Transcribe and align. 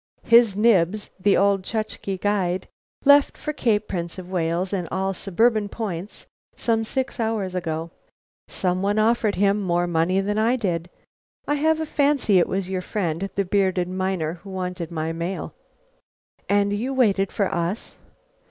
"His 0.23 0.55
nibs, 0.55 1.11
the 1.19 1.37
old 1.37 1.63
Chukche 1.63 2.19
guide, 2.19 2.67
left 3.05 3.37
for 3.37 3.53
Cape 3.53 3.87
Prince 3.87 4.17
of 4.17 4.31
Wales 4.31 4.73
and 4.73 4.87
all 4.91 5.13
suburban 5.13 5.69
points 5.69 6.25
some 6.57 6.83
six 6.83 7.19
hours 7.19 7.53
ago. 7.53 7.91
Some 8.47 8.81
one 8.81 8.97
offered 8.97 9.35
him 9.35 9.61
more 9.61 9.85
money 9.85 10.19
than 10.19 10.39
I 10.39 10.55
did. 10.55 10.89
I 11.47 11.53
have 11.53 11.79
a 11.79 11.85
fancy 11.85 12.39
it 12.39 12.47
was 12.47 12.67
your 12.67 12.81
friend, 12.81 13.29
the 13.35 13.45
bearded 13.45 13.87
miner 13.89 14.39
who 14.41 14.49
wanted 14.49 14.89
my 14.89 15.13
mail." 15.13 15.53
"And 16.49 16.71
and 16.71 16.79
you 16.79 16.95
waited 16.95 17.31
for 17.31 17.53
us?" 17.53 17.95